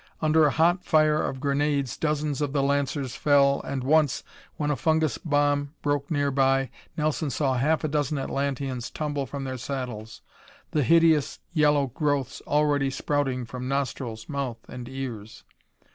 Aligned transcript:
Under 0.19 0.45
a 0.45 0.49
hot 0.49 0.83
fire 0.83 1.21
of 1.21 1.39
grenades 1.39 1.95
dozens 1.95 2.41
of 2.41 2.53
the 2.53 2.63
lancers 2.63 3.15
fell 3.15 3.61
and 3.63 3.83
once, 3.83 4.23
when 4.57 4.71
a 4.71 4.75
fungus 4.75 5.19
bomb 5.19 5.75
broke 5.83 6.09
near 6.09 6.31
by, 6.31 6.71
Nelson 6.97 7.29
saw 7.29 7.53
half 7.53 7.83
a 7.83 7.87
dozen 7.87 8.17
Atlanteans 8.17 8.89
tumble 8.89 9.27
from 9.27 9.43
their 9.43 9.59
saddles, 9.59 10.23
the 10.71 10.81
hideous 10.81 11.37
yellow 11.53 11.85
growths 11.85 12.41
already 12.47 12.89
sprouting 12.89 13.45
from 13.45 13.67
nostrils, 13.67 14.27
mouth 14.27 14.67
and 14.67 14.89
ears. 14.89 15.43